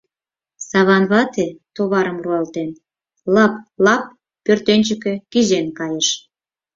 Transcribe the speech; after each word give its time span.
Саван 0.67 1.03
вате, 1.11 1.47
товарым 1.75 2.17
руалтен, 2.23 2.69
лып-лап 3.33 4.03
пӧртӧнчыкӧ 4.43 5.13
кӱзен 5.31 5.67
кайыш. 5.77 6.09